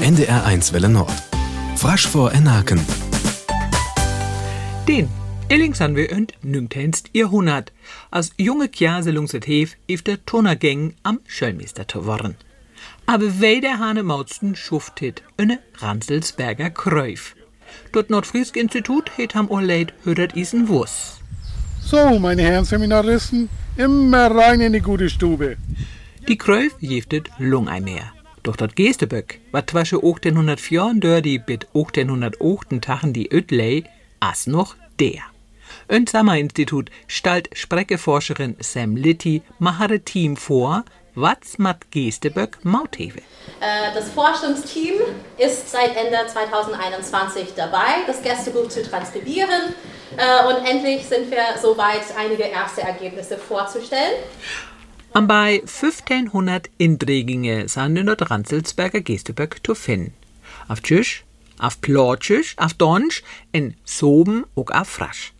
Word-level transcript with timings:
NDR1 0.00 0.72
Welle 0.72 0.88
Nord. 0.88 1.12
Frasch 1.76 2.06
vor 2.06 2.32
Enaken. 2.32 2.80
Den 4.88 5.10
Illings 5.50 5.80
han 5.80 5.94
wir 5.94 6.10
und 6.12 6.32
nüngtenst 6.42 7.10
ihr 7.12 7.30
hundert. 7.30 7.70
Als 8.10 8.30
junge 8.38 8.68
Kjaselungs 8.68 9.34
et 9.34 9.46
Hef 9.46 9.76
if 9.90 10.00
der 10.02 10.24
Turnergäng 10.24 10.94
am 11.02 11.20
Schöllmeister 11.26 11.86
zu 11.86 12.06
worden. 12.06 12.36
Aber 13.04 13.42
wei 13.42 13.60
der 13.60 13.78
Hane 13.78 14.02
Mautsten 14.02 14.56
schuftet 14.56 15.22
eine 15.36 15.58
Ranselsberger 15.78 16.70
Kräuf. 16.70 17.36
Dort 17.92 18.08
Nordfriesk 18.08 18.56
Institut 18.56 19.10
het 19.18 19.34
ham 19.34 19.50
Orleid 19.50 19.92
höret 20.04 20.34
isen 20.34 20.68
Wuss. 20.68 21.20
So, 21.82 22.18
meine 22.18 22.42
Herren 22.42 22.64
Seminaristen, 22.64 23.50
immer 23.76 24.30
rein 24.30 24.62
in 24.62 24.72
die 24.72 24.80
gute 24.80 25.10
Stube. 25.10 25.58
Die 26.26 26.38
Kräuf 26.38 26.72
jeftet 26.80 27.28
Lungeimeer. 27.38 28.12
Doch 28.42 28.56
dat 28.56 28.74
Geesteböck, 28.74 29.38
wat 29.52 29.66
twasche 29.66 29.96
1834 29.96 31.44
bit 31.44 31.66
1808 31.74 32.80
Tachen 32.80 33.12
die 33.12 33.30
Ötley, 33.30 33.84
as 34.20 34.46
noch 34.46 34.76
der. 34.98 35.22
Ein 35.88 36.06
Institut 36.38 36.90
stalt 37.06 37.50
Spreckeforscherin 37.52 38.56
Sam 38.60 38.96
Litty 38.96 39.42
machere 39.58 40.00
Team 40.00 40.36
vor, 40.36 40.84
was 41.14 41.58
mat 41.58 41.90
Geesteböck 41.90 42.64
Mautheve. 42.64 43.18
Äh, 43.60 43.92
Das 43.94 44.08
Forschungsteam 44.10 44.94
ist 45.36 45.70
seit 45.70 45.94
Ende 45.96 46.18
2021 46.26 47.54
dabei, 47.54 48.04
das 48.06 48.22
Gästebuch 48.22 48.68
zu 48.68 48.82
transkribieren. 48.82 49.74
Äh, 50.16 50.46
Und 50.46 50.66
endlich 50.66 51.06
sind 51.06 51.30
wir 51.30 51.44
soweit, 51.60 52.02
einige 52.16 52.44
erste 52.44 52.82
Ergebnisse 52.82 53.36
vorzustellen. 53.36 54.14
Am 55.12 55.26
bei 55.26 55.60
1500 55.66 56.70
Indreginge 56.78 57.68
sind 57.68 57.96
in 57.96 58.06
der 58.06 58.20
Ranselsberger 58.30 59.00
Geesteböck 59.00 59.56
zu 59.64 59.74
finden. 59.74 60.12
Auf 60.68 60.80
Tschüsch, 60.82 61.24
auf 61.58 61.80
Plotschüsch, 61.80 62.54
auf 62.58 62.74
Donsch, 62.74 63.22
in 63.52 63.74
Soben 63.84 64.44
und 64.54 64.72
auf 64.72 64.88
Frasch. 64.88 65.32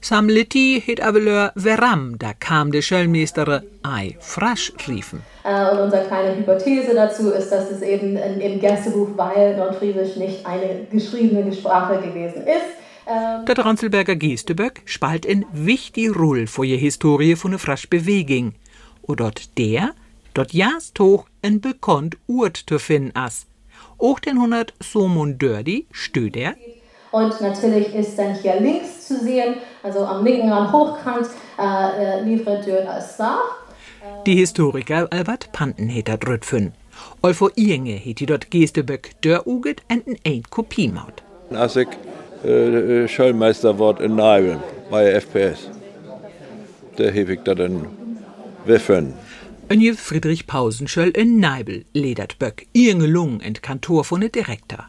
Sam 0.00 0.28
Litti 0.28 0.82
het 0.86 1.02
aveleur 1.02 1.52
Veram, 1.54 2.18
da 2.18 2.32
kam 2.32 2.72
der 2.72 2.80
Schöllmeister 2.82 3.62
ei 3.82 4.16
Frasch 4.20 4.72
riefen. 4.88 5.20
Äh, 5.44 5.70
Und 5.70 5.80
unsere 5.80 6.06
kleine 6.06 6.36
Hypothese 6.36 6.94
dazu 6.94 7.30
ist, 7.30 7.50
dass 7.50 7.70
es 7.70 7.82
eben 7.82 8.16
in- 8.16 8.40
im 8.40 8.60
Gästebuch, 8.60 9.10
weil 9.16 9.56
Nordfriesisch 9.56 10.16
nicht 10.16 10.46
eine 10.46 10.86
geschriebene 10.90 11.52
Sprache 11.52 12.00
gewesen 12.00 12.42
ist, 12.46 12.70
ähm, 13.06 13.44
Der 13.46 13.58
Ranselberger 13.58 14.16
Geesteböck 14.16 14.80
spalt 14.86 15.24
in 15.26 15.44
wichtig 15.52 16.14
Rolle 16.16 16.46
vor 16.46 16.64
je 16.64 16.76
Historie 16.78 17.36
von 17.36 17.50
der 17.52 17.60
Frasch 17.60 17.88
Bewegung. 17.88 18.54
Und 19.06 19.20
dort 19.20 19.56
der, 19.56 19.94
dort 20.34 20.52
jast 20.52 20.98
hoch 20.98 21.26
en 21.42 21.60
bekannt 21.60 22.16
Urt 22.26 22.64
zu 22.68 22.78
finden 22.78 23.12
as. 23.14 23.46
Auch 23.98 24.18
den 24.18 24.36
100 24.36 24.74
Somon 24.80 25.38
Dördi 25.38 25.86
stöd 25.92 26.36
er 26.36 26.54
Und 27.12 27.40
natürlich 27.40 27.94
ist 27.94 28.18
dann 28.18 28.34
hier 28.34 28.60
links 28.60 29.06
zu 29.06 29.18
sehen, 29.18 29.54
also 29.82 30.00
am 30.00 30.24
linken 30.24 30.50
Rand 30.50 30.72
hochkant, 30.72 31.28
äh, 31.58 31.62
äh, 31.62 32.22
Livre 32.24 32.60
Dieu 32.64 32.78
als 32.86 33.14
Star. 33.14 33.40
Die 34.26 34.36
Historiker 34.36 35.08
Albert 35.10 35.52
Panten 35.52 35.88
het 35.88 36.08
dat 36.08 36.24
rüt 36.24 36.44
fün. 36.44 36.72
All 37.22 37.34
vor 37.34 37.50
Inge 37.54 37.96
het 38.04 38.18
die 38.18 38.26
dort 38.26 38.50
Geesteböck 38.50 39.10
dör 39.20 39.46
uget 39.46 39.82
en 39.88 40.02
ein 40.24 40.42
Kopiemaut. 40.50 41.22
Als 41.50 41.76
ik 41.76 41.88
äh, 42.44 43.04
äh, 43.04 43.08
Schulmeister 43.08 43.78
word 43.78 44.00
in 44.00 44.14
Nijben 44.14 44.60
bij 44.90 45.20
FPS. 45.20 45.68
Daar 46.94 47.12
heb 47.12 47.28
ik 47.28 47.44
dat 47.44 47.58
een 47.58 47.86
wiffen. 48.66 49.14
En 49.68 49.80
je 49.80 49.94
Friedrich 49.94 50.46
Pausenschöll 50.46 51.10
in 51.10 51.40
Neibel 51.40 51.84
ledert 51.92 52.38
Böck 52.38 52.66
Inge 52.72 53.06
Lung 53.06 53.40
en 53.40 53.54
Kantor 53.54 54.04
von 54.04 54.20
de 54.20 54.30
Direktor. 54.30 54.88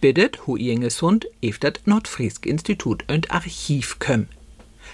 Bittet 0.00 0.46
hu 0.46 0.56
Inges 0.56 1.00
Hund 1.00 1.26
ef 1.40 1.58
dat 1.58 1.80
Nordfriesk 1.84 2.46
Institut 2.46 3.04
und 3.08 3.30
Archiv 3.30 3.98
kömm. 3.98 4.26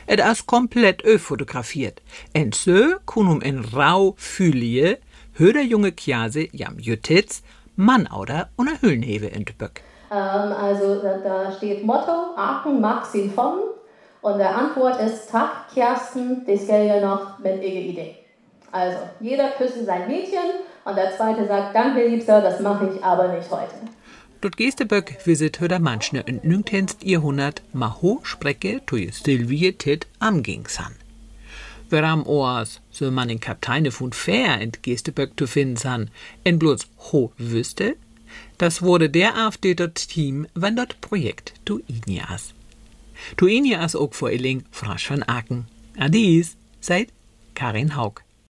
Et 0.06 0.20
as 0.20 0.46
komplett 0.46 1.02
ö 1.04 1.18
fotografiert. 1.18 2.00
En 2.32 2.52
so 2.52 2.94
kunum 3.06 3.40
in 3.40 3.64
rau 3.74 4.14
Fülie 4.18 4.98
hö 5.38 5.52
der 5.52 5.64
junge 5.64 5.92
Kjase 5.92 6.48
jam 6.52 6.78
Jütitz 6.78 7.42
Mann 7.76 8.06
oder 8.12 8.48
in 8.58 9.00
de 9.00 9.54
Böck. 9.56 9.82
Ähm, 10.10 10.52
also 10.52 11.00
da, 11.00 11.18
da 11.18 11.52
steht 11.52 11.84
Motto, 11.84 12.36
Aachen 12.36 12.80
mag 12.80 13.06
sie 13.06 13.30
von. 13.30 13.60
Und 14.20 14.38
der 14.38 14.56
Antwort 14.56 15.00
ist, 15.00 15.30
Tag, 15.30 15.72
Kersten, 15.74 16.44
das 16.46 16.66
gell 16.66 16.86
ja 16.86 17.00
noch 17.00 17.38
mit 17.38 17.62
ihre 17.62 17.80
Idee. 17.80 18.21
Also, 18.72 18.98
jeder 19.20 19.50
küsse 19.50 19.84
sein 19.84 20.08
Mädchen 20.08 20.64
und 20.84 20.96
der 20.96 21.14
zweite 21.16 21.46
sagt, 21.46 21.74
danke, 21.74 22.08
Liebster, 22.08 22.40
das 22.40 22.58
mache 22.60 22.90
ich 22.94 23.04
aber 23.04 23.28
nicht 23.28 23.50
heute. 23.50 23.74
Dort 24.40 24.56
Geesteböck 24.56 25.18
visit 25.24 25.60
höder 25.60 25.78
manchne 25.78 26.22
in 26.22 26.40
nüngtenst 26.42 27.04
Jahrhundert 27.04 27.62
ma 27.72 27.96
ho 28.02 28.18
Sprecke 28.24 28.80
tu 28.86 28.96
je 28.96 29.10
Sylvie 29.12 29.72
tit 29.72 30.08
am 30.18 30.42
Gingsan. 30.42 30.96
Wer 31.90 32.02
am 32.02 32.26
Oas 32.26 32.80
so 32.90 33.08
man 33.12 33.28
den 33.28 33.38
Kapteine 33.38 33.92
von 33.92 34.12
Fair 34.12 34.60
ent 34.60 34.82
Geesteböck 34.82 35.38
zu 35.38 35.46
finden 35.46 35.76
san, 35.76 36.10
en 36.42 36.58
bloß 36.58 36.88
ho 37.12 37.30
wüsste, 37.38 37.94
das 38.58 38.82
wurde 38.82 39.08
der 39.10 39.36
AfD 39.36 39.74
dort 39.74 40.08
Team, 40.08 40.48
wenn 40.54 40.74
dort 40.74 41.00
Projekt 41.00 41.54
tu 41.64 41.80
Inias. 41.86 42.52
Tu 43.36 43.46
Inias 43.46 43.94
ook 43.94 44.16
vor 44.16 44.32
Illing, 44.32 44.64
Frasch 44.72 45.08
van 45.08 45.22
Aken. 45.28 45.68
Adies, 45.96 46.56
seit 46.80 47.10
Karin 47.54 47.94
Haug. 47.94 48.22